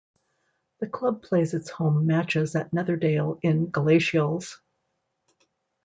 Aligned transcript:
The 0.79 0.87
club 0.87 1.21
plays 1.21 1.53
its 1.53 1.69
home 1.69 2.07
matches 2.07 2.55
at 2.55 2.71
Netherdale 2.71 3.37
in 3.43 3.67
Galashiels. 3.71 4.57